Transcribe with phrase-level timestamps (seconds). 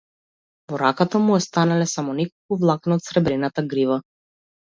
[0.71, 3.99] Во раката му останале само неколку влакна од сребрената грива.